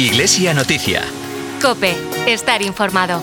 [0.00, 1.02] Iglesia Noticia.
[1.60, 1.94] Cope,
[2.26, 3.22] estar informado.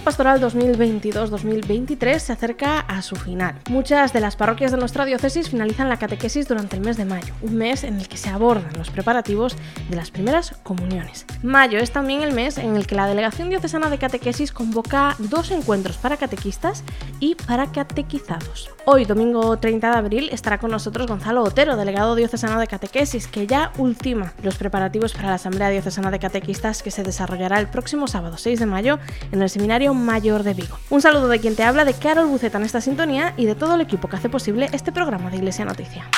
[0.00, 3.54] Pastoral 2022-2023 se acerca a su final.
[3.68, 7.34] Muchas de las parroquias de nuestra diócesis finalizan la catequesis durante el mes de mayo,
[7.42, 9.56] un mes en el que se abordan los preparativos
[9.88, 11.26] de las primeras comuniones.
[11.42, 15.50] Mayo es también el mes en el que la Delegación Diocesana de Catequesis convoca dos
[15.50, 16.84] encuentros para catequistas
[17.18, 18.70] y para catequizados.
[18.86, 23.46] Hoy, domingo 30 de abril, estará con nosotros Gonzalo Otero, delegado diocesano de catequesis, que
[23.46, 28.08] ya ultima los preparativos para la Asamblea Diocesana de Catequistas que se desarrollará el próximo
[28.08, 28.98] sábado 6 de mayo
[29.32, 30.78] en el Seminario Mayor de Vigo.
[30.90, 33.74] Un saludo de quien te habla, de Carol Buceta en esta sintonía y de todo
[33.74, 36.08] el equipo que hace posible este programa de Iglesia Noticia.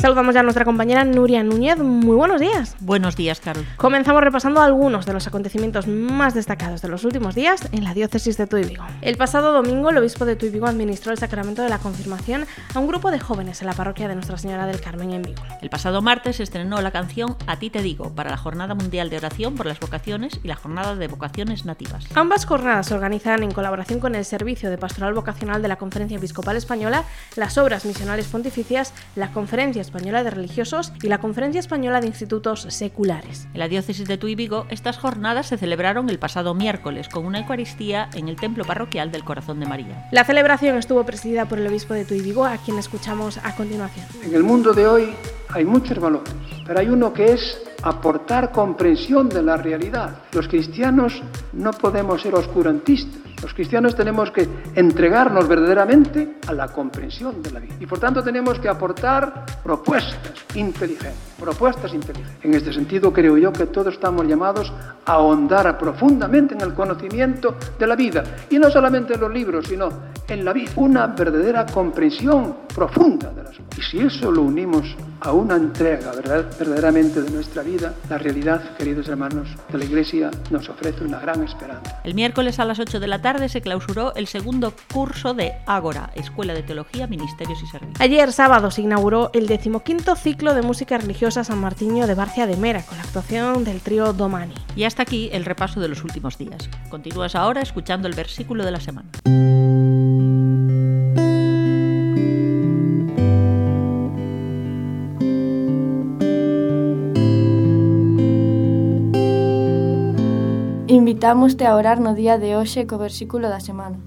[0.00, 1.76] Saludamos ya a nuestra compañera Nuria Núñez.
[1.76, 2.76] Muy buenos días.
[2.78, 3.66] Buenos días, Carol.
[3.76, 8.36] Comenzamos repasando algunos de los acontecimientos más destacados de los últimos días en la diócesis
[8.36, 8.84] de Tuy Vigo.
[9.02, 12.78] El pasado domingo, el obispo de Tuy Vigo administró el sacramento de la confirmación a
[12.78, 15.42] un grupo de jóvenes en la parroquia de Nuestra Señora del Carmen en Vigo.
[15.60, 19.16] El pasado martes estrenó la canción A ti te digo para la Jornada Mundial de
[19.16, 22.04] Oración por las Vocaciones y la Jornada de Vocaciones Nativas.
[22.14, 26.18] Ambas jornadas se organizan en colaboración con el Servicio de Pastoral Vocacional de la Conferencia
[26.18, 27.02] Episcopal Española,
[27.34, 32.66] las Obras Misionales Pontificias, la Conferencia Española de Religiosos y la Conferencia Española de Institutos
[32.70, 33.48] Seculares.
[33.52, 37.40] En la diócesis de Tuy Vigo, estas jornadas se celebraron el pasado miércoles con una
[37.40, 40.08] Eucaristía en el Templo Parroquial del Corazón de María.
[40.12, 44.06] La celebración estuvo presidida por el obispo de Tuy Vigo, a quien escuchamos a continuación.
[44.22, 45.14] En el mundo de hoy
[45.50, 46.32] hay muchos valores,
[46.66, 50.10] pero hay uno que es aportar comprensión de la realidad.
[50.32, 53.28] Los cristianos no podemos ser oscurantistas.
[53.42, 57.74] Los cristianos tenemos que entregarnos verdaderamente a la comprensión de la vida.
[57.78, 62.44] Y por tanto tenemos que aportar propuestas inteligentes, propuestas inteligentes.
[62.44, 64.72] En este sentido creo yo que todos estamos llamados
[65.06, 68.24] a ahondar profundamente en el conocimiento de la vida.
[68.50, 69.88] Y no solamente en los libros, sino
[70.26, 70.72] en la vida.
[70.74, 73.78] Una verdadera comprensión profunda de las cosas.
[73.78, 76.46] Y si eso lo unimos a una entrega ¿verdad?
[76.58, 81.42] verdaderamente de nuestra vida, la realidad, queridos hermanos, de la Iglesia nos ofrece una gran
[81.44, 82.00] esperanza.
[82.04, 86.10] El miércoles a las 8 de la tarde se clausuró el segundo curso de Ágora,
[86.14, 88.00] Escuela de Teología, Ministerios y Servicios.
[88.00, 92.56] Ayer sábado se inauguró el decimoquinto ciclo de música religiosa San Martiño de Barcia de
[92.56, 94.54] Mera, con la actuación del trío Domani.
[94.76, 96.68] Y hasta aquí el repaso de los últimos días.
[96.90, 99.08] Continúas ahora escuchando el versículo de la semana.
[110.90, 114.00] Invitámoste a orar no día de hoxe co versículo da semana.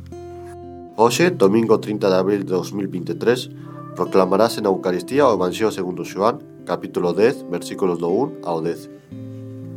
[0.97, 7.13] Hoxe, domingo 30 de abril de 2023, proclamarase na Eucaristía o Evangelio segundo Xoán, capítulo
[7.13, 8.89] 10, versículos do 1 ao 10.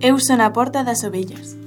[0.00, 1.60] Eu son a porta das ovellas.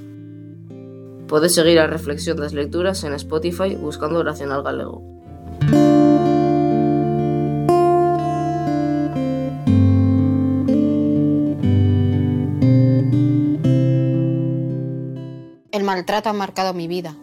[1.30, 5.06] Podes seguir a reflexión das lecturas en Spotify buscando Oracional Galego.
[15.78, 17.14] El maltrato ha marcado mi vida.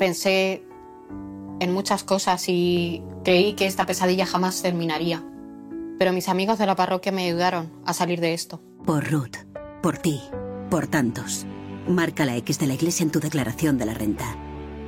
[0.00, 0.64] Pensé
[1.60, 5.22] en muchas cosas y creí que esta pesadilla jamás terminaría.
[5.96, 8.60] Pero mis amigos de la parroquia me ayudaron a salir de esto.
[8.84, 9.36] Por Ruth,
[9.80, 10.20] por ti,
[10.70, 11.46] por tantos.
[11.86, 14.26] Marca la X de la iglesia en tu declaración de la renta.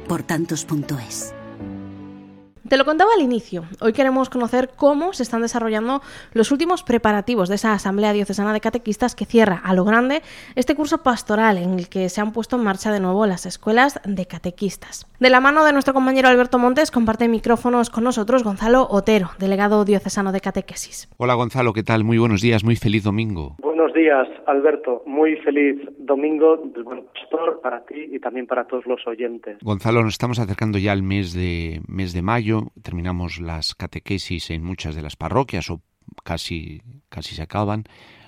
[0.09, 1.33] Por tantos.es.
[2.71, 3.65] Te lo contaba al inicio.
[3.81, 6.03] Hoy queremos conocer cómo se están desarrollando
[6.35, 10.23] los últimos preparativos de esa Asamblea Diocesana de Catequistas que cierra a lo grande
[10.55, 14.01] este curso pastoral en el que se han puesto en marcha de nuevo las escuelas
[14.05, 15.11] de catequistas.
[15.19, 19.85] De la mano de nuestro compañero Alberto Montes comparte micrófonos con nosotros Gonzalo Otero, delegado
[19.85, 21.11] diocesano de catequesis.
[21.17, 22.05] Hola Gonzalo, ¿qué tal?
[22.05, 23.57] Muy buenos días, muy feliz domingo.
[23.59, 25.03] Buenos días, Alberto.
[25.07, 29.57] Muy feliz domingo del buen pastor para ti y también para todos los oyentes.
[29.63, 32.60] Gonzalo, nos estamos acercando ya al mes de mes de mayo.
[32.83, 35.81] Terminamos las catequesis en muchas de las parroquias o
[36.25, 37.85] casi casi se acaban.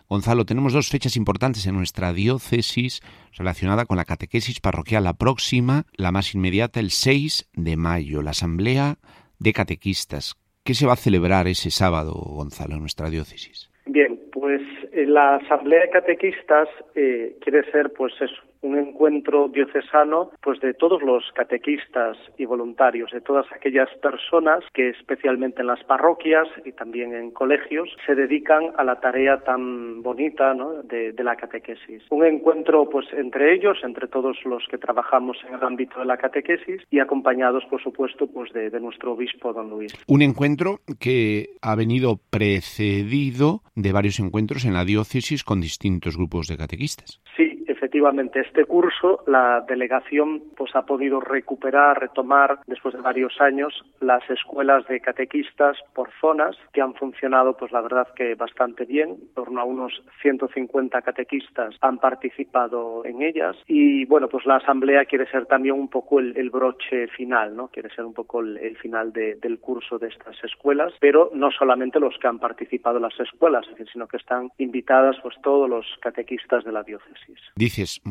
[0.08, 3.00] Gonzalo, tenemos dos fechas importantes en nuestra diócesis
[3.36, 5.04] relacionada con la catequesis parroquial.
[5.04, 8.98] La próxima, la más inmediata, el 6 de mayo, la Asamblea
[9.38, 10.34] de Catequistas.
[10.64, 13.70] ¿Qué se va a celebrar ese sábado, Gonzalo, en nuestra diócesis?
[13.86, 14.60] Bien, pues
[14.92, 21.02] la Asamblea de Catequistas eh, quiere ser, pues eso, un encuentro diocesano pues de todos
[21.02, 27.14] los catequistas y voluntarios, de todas aquellas personas que especialmente en las parroquias y también
[27.14, 30.82] en colegios se dedican a la tarea tan bonita ¿no?
[30.82, 32.02] de, de, la catequesis.
[32.10, 36.16] Un encuentro pues entre ellos, entre todos los que trabajamos en el ámbito de la
[36.16, 39.92] catequesis y acompañados por supuesto pues de, de nuestro obispo don Luis.
[40.06, 46.46] Un encuentro que ha venido precedido de varios encuentros en la diócesis con distintos grupos
[46.46, 47.20] de catequistas.
[47.36, 47.51] Sí,
[47.82, 54.22] efectivamente este curso la delegación pues ha podido recuperar, retomar después de varios años las
[54.30, 59.34] escuelas de catequistas por zonas que han funcionado pues la verdad que bastante bien, en
[59.34, 65.28] torno a unos 150 catequistas han participado en ellas y bueno pues la asamblea quiere
[65.28, 67.68] ser también un poco el, broche final, ¿no?
[67.68, 72.16] Quiere ser un poco el, final del curso de estas escuelas, pero no solamente los
[72.18, 76.72] que han participado en las escuelas, sino que están invitadas pues todos los catequistas de
[76.72, 77.38] la diócesis.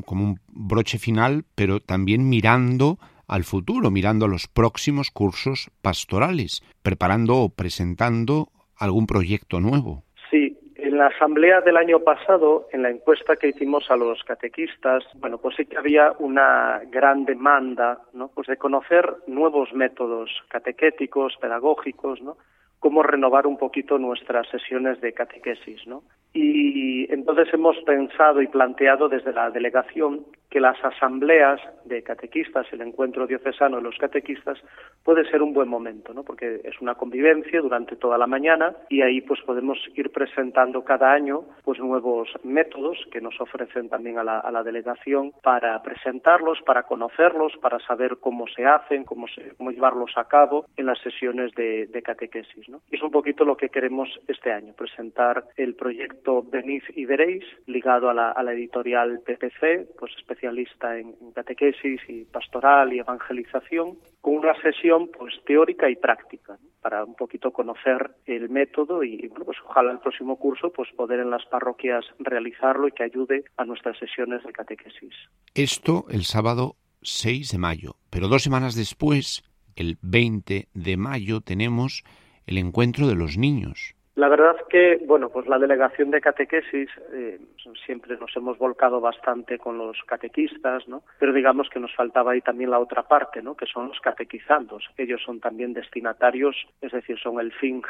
[0.05, 2.97] Como un broche final, pero también mirando
[3.27, 10.03] al futuro, mirando a los próximos cursos pastorales, preparando o presentando algún proyecto nuevo.
[10.29, 15.03] Sí, en la asamblea del año pasado, en la encuesta que hicimos a los catequistas,
[15.15, 18.29] bueno, pues sí que había una gran demanda, ¿no?
[18.29, 22.35] Pues de conocer nuevos métodos catequéticos, pedagógicos, ¿no?
[22.81, 26.03] cómo renovar un poquito nuestras sesiones de catequesis, ¿no?
[26.33, 32.81] Y entonces hemos pensado y planteado desde la delegación que las asambleas de catequistas, el
[32.81, 34.60] encuentro diocesano de los catequistas,
[35.04, 36.24] puede ser un buen momento, ¿no?
[36.24, 41.13] Porque es una convivencia durante toda la mañana y ahí pues podemos ir presentando cada
[41.13, 47.54] año pues nuevos métodos que nos ofrecen también a la, delegación para presentarlos, para conocerlos,
[47.62, 52.01] para saber cómo se hacen, cómo, se, cómo llevarlos a cabo en las sesiones de,
[52.04, 52.81] catequesis, ¿no?
[52.92, 57.44] Y es un poquito lo que queremos este año, presentar el proyecto Venid y Veréis,
[57.65, 64.53] ligado a la, editorial PPC, pues especialista en, catequesis y pastoral y evangelización, con una
[64.62, 70.00] sesión pues teórica y práctica, para un poquito conocer el método y pues ojalá el
[70.00, 74.51] próximo curso pues poder en las parroquias realizarlo y que ayude a nuestras sesiones de
[74.51, 75.13] catequesis.
[75.56, 79.44] Esto el sábado 6 de mayo, pero dos semanas después,
[79.75, 82.03] el 20 de mayo, tenemos
[82.45, 83.95] el encuentro de los niños.
[84.15, 87.39] La verdad que, bueno, pues la delegación de catequesis eh,
[87.85, 91.03] siempre nos hemos volcado bastante con los catequistas, ¿no?
[91.17, 93.55] Pero digamos que nos faltaba ahí también la otra parte, ¿no?
[93.55, 94.83] Que son los catequizandos.
[94.97, 97.81] Ellos son también destinatarios, es decir, son el fin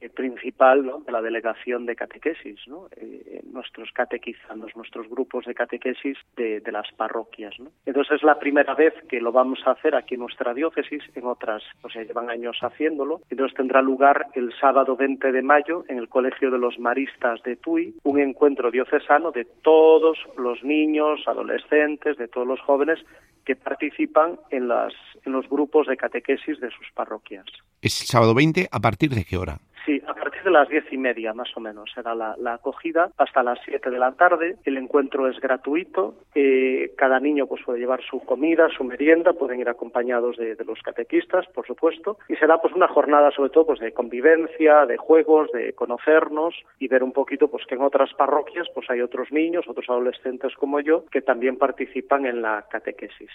[0.00, 2.88] eh, principal de la delegación de catequesis, ¿no?
[2.96, 7.58] Eh, nuestros catequizandos, nuestros grupos de catequesis de, las parroquias.
[7.58, 7.70] ¿no?
[7.86, 11.24] Entonces es la primera vez que lo vamos a hacer aquí en nuestra diócesis, en
[11.24, 13.22] otras, o sea, llevan años haciéndolo.
[13.30, 17.56] Entonces tendrá lugar el sábado 20 de mayo en el Colegio de los Maristas de
[17.56, 22.98] Tui, un encuentro diocesano de todos los niños, adolescentes, de todos los jóvenes
[23.46, 24.92] que participan en, las,
[25.24, 27.46] en los grupos de catequesis de sus parroquias.
[27.80, 28.68] ¿Es el sábado 20?
[28.70, 29.58] ¿A partir de qué hora?
[29.86, 33.44] Sí, a partir de las diez y media más o menos será la, acogida hasta
[33.44, 34.56] las siete de la tarde.
[34.64, 36.16] El encuentro es gratuito.
[36.34, 40.82] Eh, cada niño pues puede llevar su comida, su merienda, pueden ir acompañados de, los
[40.82, 42.18] catequistas, por supuesto.
[42.28, 46.88] Y será pues una jornada sobre todo pues de convivencia, de juegos, de conocernos y
[46.88, 50.80] ver un poquito pues que en otras parroquias pues hay otros niños, otros adolescentes como
[50.80, 53.30] yo que también participan en la catequesis.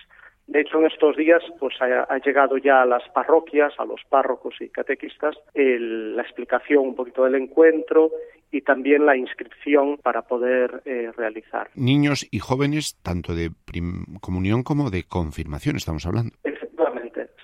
[0.47, 4.55] De hecho, en estos días pues ha, llegado ya a las parroquias, a los párrocos
[4.59, 6.40] y catequistas, la explicación
[6.81, 8.11] un poquito del encuentro
[8.51, 11.69] y también la inscripción para poder eh, realizar.
[11.75, 13.51] Niños y jóvenes, tanto de
[14.19, 16.35] comunión como de confirmación, estamos hablando.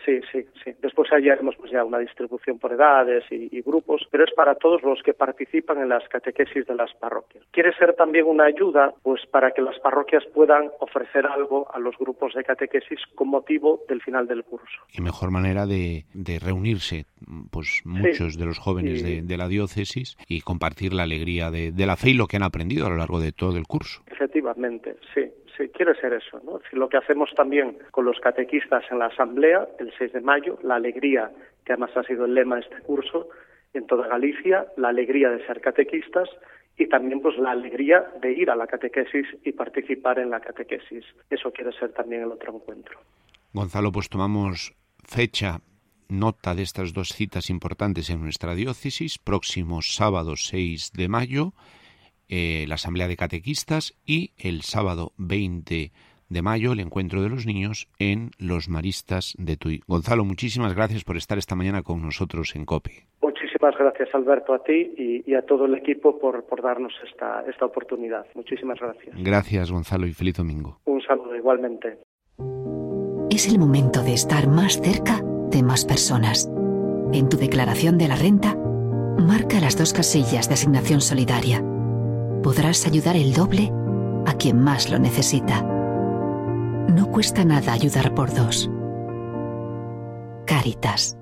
[0.07, 0.71] Sí, sí, sí.
[0.81, 5.03] Después haremos pues ya una distribución por edades y, grupos, pero es para todos los
[5.03, 7.43] que participan en las catequesis de las parroquias.
[7.51, 11.97] Quiere ser también una ayuda pues para que las parroquias puedan ofrecer algo a los
[11.97, 14.77] grupos de catequesis con motivo del final del curso.
[14.93, 16.05] Y mejor manera de,
[16.39, 17.05] reunirse
[17.51, 21.97] pues muchos de los jóvenes de, la diócesis y compartir la alegría de, de la
[21.97, 24.01] fe y lo que han aprendido a lo largo de todo el curso.
[24.07, 25.29] Efectivamente, sí.
[25.57, 26.39] Sí, quiere ser eso.
[26.43, 26.59] ¿no?
[26.71, 30.75] Lo que hacemos también con los catequistas en la Asamblea, el 6 de mayo, la
[30.75, 31.31] alegría,
[31.65, 33.29] que además ha sido el lema de este curso,
[33.73, 36.29] en toda Galicia, la alegría de ser catequistas
[36.77, 41.03] y también pues la alegría de ir a la catequesis y participar en la catequesis.
[41.29, 42.99] Eso quiere ser también el otro encuentro.
[43.53, 44.73] Gonzalo, pues tomamos
[45.03, 45.59] fecha,
[46.07, 51.53] nota de estas dos citas importantes en nuestra diócesis, próximo sábado 6 de mayo
[52.29, 55.93] eh, la Asamblea de Catequistas y el sábado 20
[56.29, 59.81] de mayo el encuentro de los niños en los Maristas de Tui.
[59.87, 63.07] Gonzalo, muchísimas gracias por estar esta mañana con nosotros en COPE.
[63.21, 67.65] Muchísimas gracias, Alberto, a ti y, a todo el equipo por, por darnos esta, esta
[67.65, 68.25] oportunidad.
[68.35, 69.15] Muchísimas gracias.
[69.17, 70.79] Gracias, Gonzalo, y feliz domingo.
[70.85, 71.99] Un saludo igualmente.
[73.29, 76.49] Es el momento de estar más cerca de más personas.
[77.13, 81.63] En tu declaración de la renta, marca las dos casillas de asignación solidaria
[82.47, 83.71] podrás ayudar el doble
[84.25, 85.76] a quien más lo necesita.
[86.87, 88.69] No cuesta nada ayudar por dos.
[90.45, 91.17] Caritas.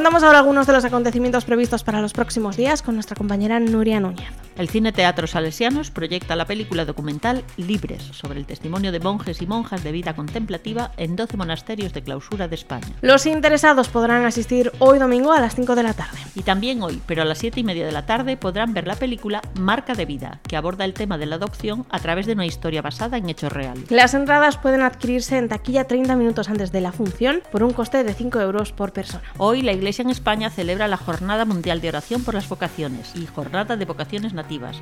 [0.00, 4.00] Contamos ahora algunos de los acontecimientos previstos para los próximos días con nuestra compañera Nuria
[4.00, 4.32] Núñez.
[4.56, 9.46] El Cine Teatro Salesianos proyecta la película documental Libres sobre el testimonio de monjes y
[9.46, 12.88] monjas de vida contemplativa en 12 monasterios de clausura de España.
[13.00, 16.18] Los interesados podrán asistir hoy domingo a las 5 de la tarde.
[16.34, 18.96] Y también hoy, pero a las 7 y media de la tarde, podrán ver la
[18.96, 22.46] película Marca de Vida, que aborda el tema de la adopción a través de una
[22.46, 23.90] historia basada en hechos reales.
[23.90, 28.04] Las entradas pueden adquirirse en taquilla 30 minutos antes de la función por un coste
[28.04, 29.24] de 5 euros por persona.
[29.38, 33.26] Hoy la Iglesia en España celebra la Jornada Mundial de Oración por las Vocaciones y
[33.26, 34.34] Jornada de Vocaciones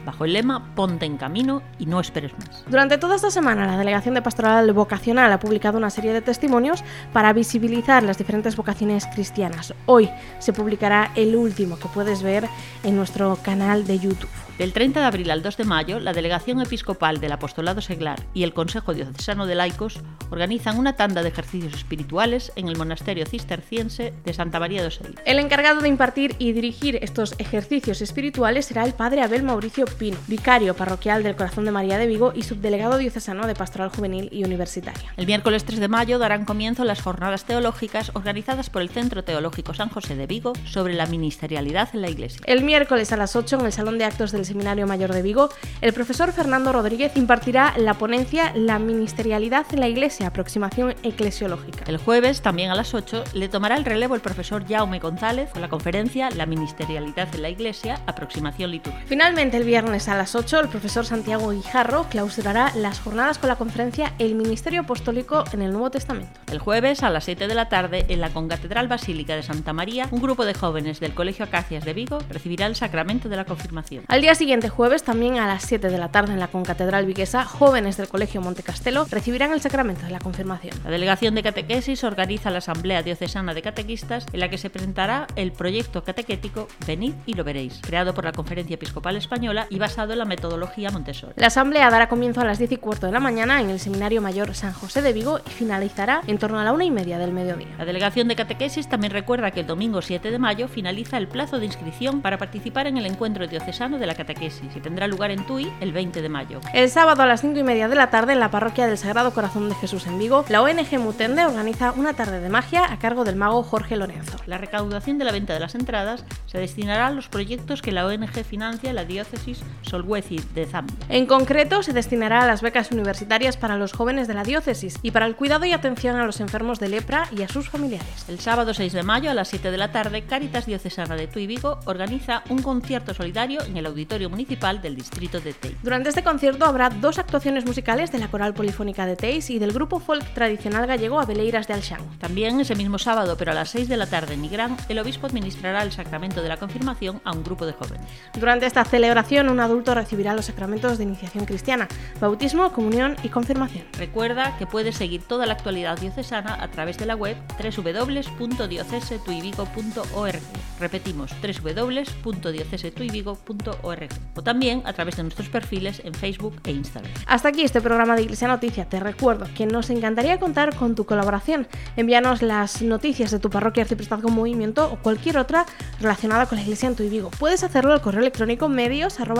[0.04, 2.64] Bajo el lema Ponte en camino y no esperes más.
[2.68, 6.84] Durante toda esta semana, la Delegación de Pastoral Vocacional ha publicado una serie de testimonios
[7.12, 9.74] para visibilizar las diferentes vocaciones cristianas.
[9.86, 12.48] Hoy se publicará el último que puedes ver
[12.84, 14.47] en nuestro canal de YouTube.
[14.58, 18.42] Del 30 de abril al 2 de mayo, la Delegación Episcopal del Apostolado Seglar y
[18.42, 20.00] el Consejo Diocesano de Laicos
[20.30, 25.14] organizan una tanda de ejercicios espirituales en el monasterio cisterciense de Santa María de Osel.
[25.24, 30.16] El encargado de impartir y dirigir estos ejercicios espirituales será el padre Abel Mauricio Pino,
[30.26, 34.42] vicario parroquial del Corazón de María de Vigo y subdelegado diocesano de Pastoral Juvenil y
[34.42, 35.14] Universitaria.
[35.16, 39.72] El miércoles 3 de mayo darán comienzo las jornadas teológicas organizadas por el Centro Teológico
[39.72, 42.40] San José de Vigo sobre la ministerialidad en la Iglesia.
[42.44, 45.48] El miércoles a las 8 en el Salón de Actos del Seminario Mayor de Vigo,
[45.80, 51.84] el profesor Fernando Rodríguez impartirá la ponencia La ministerialidad en la Iglesia, aproximación eclesiológica.
[51.86, 55.62] El jueves, también a las 8, le tomará el relevo el profesor Jaume González con
[55.62, 59.04] la conferencia La ministerialidad en la Iglesia, aproximación litúrgica.
[59.06, 63.56] Finalmente, el viernes a las 8, el profesor Santiago Guijarro clausurará las jornadas con la
[63.56, 66.40] conferencia El Ministerio Apostólico en el Nuevo Testamento.
[66.50, 70.08] El jueves, a las 7 de la tarde, en la Concatedral Basílica de Santa María,
[70.10, 74.04] un grupo de jóvenes del Colegio Acacias de Vigo recibirá el sacramento de la confirmación.
[74.08, 77.44] Al día siguiente, jueves, también a las 7 de la tarde en la Concatedral Viguesa,
[77.44, 80.76] jóvenes del Colegio Montecastelo recibirán el sacramento de la confirmación.
[80.84, 85.26] La Delegación de Catequesis organiza la Asamblea Diocesana de Catequistas en la que se presentará
[85.34, 90.12] el proyecto catequético Venid y lo veréis, creado por la Conferencia Episcopal Española y basado
[90.12, 91.32] en la metodología Montessori.
[91.34, 94.22] La asamblea dará comienzo a las 10 y cuarto de la mañana en el Seminario
[94.22, 97.32] Mayor San José de Vigo y finalizará en torno a la una y media del
[97.32, 97.74] mediodía.
[97.76, 101.58] La Delegación de Catequesis también recuerda que el domingo 7 de mayo finaliza el plazo
[101.58, 105.44] de inscripción para participar en el encuentro diocesano de la catequesis y tendrá lugar en
[105.46, 106.60] Tui el 20 de mayo.
[106.74, 109.32] El sábado a las 5 y media de la tarde en la parroquia del Sagrado
[109.32, 113.24] Corazón de Jesús en Vigo, la ONG Mutende organiza una tarde de magia a cargo
[113.24, 114.36] del mago Jorge Lorenzo.
[114.46, 118.04] La recaudación de la venta de las entradas se destinará a los proyectos que la
[118.04, 120.96] ONG financia en la diócesis Solhueci de Zambia.
[121.08, 125.10] En concreto, se destinará a las becas universitarias para los jóvenes de la diócesis y
[125.10, 128.26] para el cuidado y atención a los enfermos de lepra y a sus familiares.
[128.28, 131.46] El sábado 6 de mayo a las 7 de la tarde, Caritas Diocesana de Tui
[131.46, 135.76] Vigo organiza un concierto solidario en el Auditorio Municipal del Distrito de Tei.
[135.82, 139.72] Durante este concierto habrá dos actuaciones musicales de la Coral Polifónica de Teis y del
[139.72, 142.00] grupo folk tradicional gallego Abeleiras de Alxán.
[142.18, 145.26] También ese mismo sábado, pero a las 6 de la tarde en Nigrán, el obispo
[145.26, 148.00] administrará el sacramento de la confirmación a un grupo de jóvenes.
[148.40, 151.86] Durante esta celebración, un adulto recibirá los sacramentos de iniciación cristiana,
[152.18, 153.84] bautismo, comunión y confirmación.
[153.98, 160.40] Recuerda que puedes seguir toda la actualidad diocesana a través de la web www.diocesetuivigo.org.
[160.80, 163.97] Repetimos, www.diocesetuivigo.org
[164.34, 167.10] o también a través de nuestros perfiles en Facebook e Instagram.
[167.26, 168.84] Hasta aquí este programa de Iglesia Noticia.
[168.84, 171.66] Te recuerdo que nos encantaría contar con tu colaboración.
[171.96, 175.66] Envíanos las noticias de tu parroquia Arciprestazgo Movimiento o cualquier otra
[176.00, 177.30] relacionada con la Iglesia en Tuy Vigo.
[177.38, 179.38] Puedes hacerlo al correo electrónico medios arroba.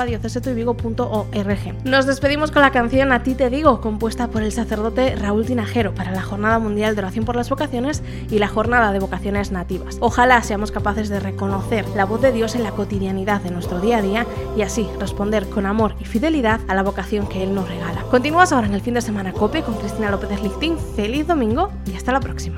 [1.85, 5.93] Nos despedimos con la canción A ti te digo, compuesta por el sacerdote Raúl Tinajero
[5.93, 9.99] para la Jornada Mundial de Oración por las Vocaciones y la Jornada de Vocaciones Nativas.
[10.01, 13.99] Ojalá seamos capaces de reconocer la voz de Dios en la cotidianidad de nuestro día
[13.99, 14.27] a día
[14.59, 18.03] y así responder con amor y fidelidad a la vocación que Él nos regala.
[18.11, 20.77] Continúas ahora en el fin de semana COPE con Cristina López Lichtín.
[20.97, 22.57] Feliz domingo y hasta la próxima.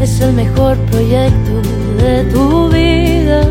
[0.00, 1.60] Es el mejor proyecto
[1.98, 3.44] de tu vida.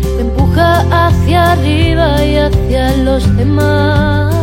[0.00, 4.34] Te empuja hacia arriba y hacia los demás.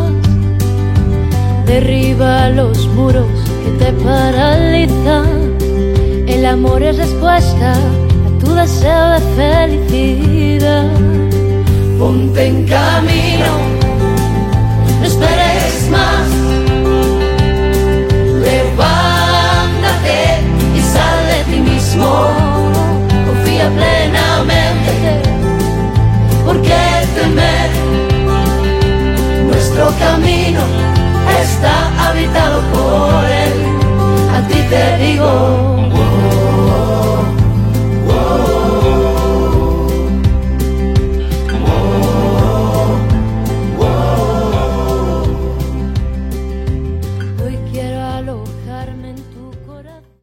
[1.65, 3.25] Derriba los muros
[3.63, 5.57] que te paralizan.
[6.27, 11.18] El amor es respuesta a tu deseo de felicidad.
[11.99, 13.51] Ponte en camino,
[15.01, 16.29] no esperes más.
[18.39, 20.19] Levántate
[20.77, 22.29] y sal de ti mismo.
[23.27, 24.93] Confía plenamente,
[26.45, 26.73] porque
[27.15, 27.69] temer
[29.47, 30.61] nuestro camino
[31.41, 33.55] está habitado por él.
[34.33, 36.08] A ti te digo.